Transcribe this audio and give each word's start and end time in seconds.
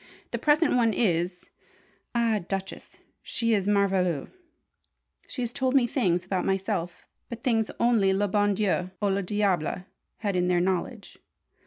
The 0.31 0.39
present 0.39 0.75
one 0.75 0.93
is 0.93 1.41
ah, 2.15 2.39
Duchess, 2.47 2.97
she 3.21 3.53
is 3.53 3.67
merveilleuse. 3.67 4.29
She 5.27 5.43
has 5.43 5.53
told 5.53 5.75
me 5.75 5.85
things 5.85 6.25
about 6.25 6.43
myself 6.43 7.05
but 7.29 7.43
things 7.43 7.69
only 7.79 8.11
le 8.11 8.27
bon 8.27 8.55
Dieu 8.55 8.89
ou 8.99 9.09
le 9.09 9.21
diable 9.21 9.83
had 10.21 10.35
in 10.35 10.47
their 10.47 10.59
knowledge! 10.59 11.19